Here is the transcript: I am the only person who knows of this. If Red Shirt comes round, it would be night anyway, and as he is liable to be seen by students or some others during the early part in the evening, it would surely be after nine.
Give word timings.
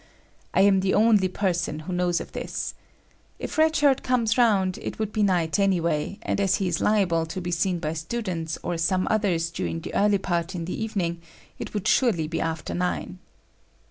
I 0.55 0.61
am 0.61 0.79
the 0.79 0.95
only 0.95 1.27
person 1.27 1.81
who 1.81 1.93
knows 1.93 2.19
of 2.19 2.31
this. 2.31 2.73
If 3.37 3.59
Red 3.59 3.75
Shirt 3.75 4.01
comes 4.01 4.35
round, 4.35 4.79
it 4.79 4.97
would 4.97 5.13
be 5.13 5.21
night 5.21 5.59
anyway, 5.59 6.17
and 6.23 6.41
as 6.41 6.55
he 6.55 6.67
is 6.67 6.81
liable 6.81 7.27
to 7.27 7.39
be 7.39 7.51
seen 7.51 7.77
by 7.77 7.93
students 7.93 8.57
or 8.63 8.79
some 8.79 9.07
others 9.11 9.51
during 9.51 9.81
the 9.81 9.93
early 9.93 10.17
part 10.17 10.55
in 10.55 10.65
the 10.65 10.73
evening, 10.83 11.21
it 11.59 11.75
would 11.75 11.87
surely 11.87 12.27
be 12.27 12.41
after 12.41 12.73
nine. 12.73 13.19